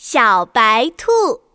[0.00, 1.47] 小白兔。